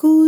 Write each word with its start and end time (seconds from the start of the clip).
कोई 0.00 0.27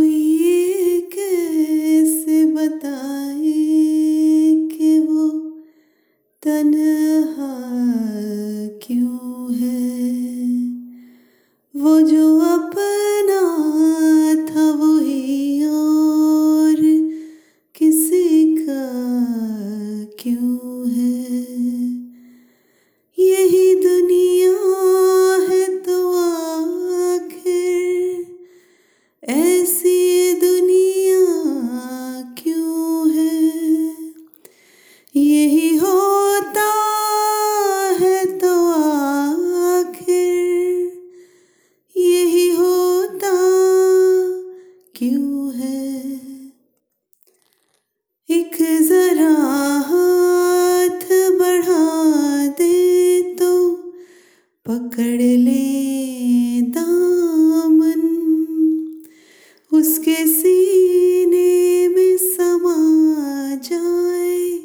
है। 45.49 46.21
एक 48.29 48.57
जरा 48.81 49.33
हाथ 49.89 51.07
बढ़ा 51.39 52.47
दे 52.47 53.21
तो 53.33 53.73
पकड़ 54.65 55.21
ले 55.21 56.61
दामन। 56.61 58.03
उसके 59.71 60.15
सीने 60.27 61.87
में 61.87 62.17
समा 62.17 62.79
जाए 63.55 64.59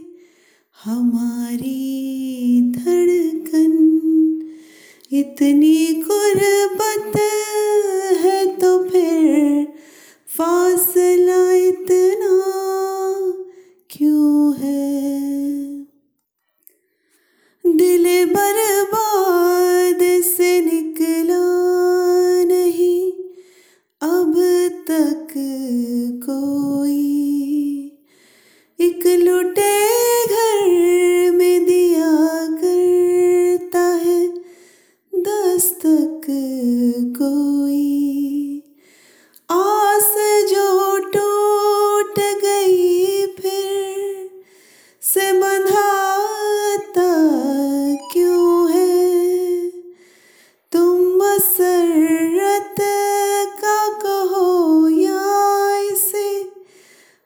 हमारी 0.85 2.61
धड़कन। 2.77 3.75
इतनी 5.13 6.03
गुर्बत 6.03 7.17
है। 14.59 14.85
दिल 17.65 18.05
बर्बाद 18.27 20.03
से 20.25 20.51
निकला 20.61 21.45
नहीं, 22.45 23.13
अब 24.03 24.35
तक 24.89 25.35
कोई। 26.25 27.03
एक 28.79 29.07
लुटे 29.07 29.75
घर 30.27 31.31
में 31.33 31.65
दिया 31.67 32.15
करता 32.57 33.85
है, 34.05 34.21
दस्तक 35.13 36.27
कोई 37.19 37.56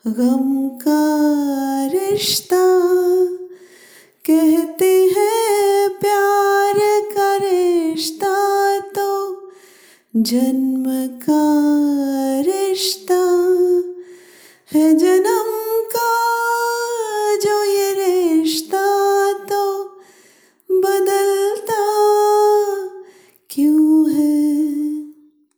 गम 0.05 0.69
का 0.83 1.01
रिश्ता 1.93 2.61
कहते 4.25 4.93
हैं 5.17 5.89
प्यार 6.01 6.79
का 7.13 7.35
रिश्ता 7.37 8.35
तो 8.97 9.11
जन्म 10.15 10.85
का 11.19 11.43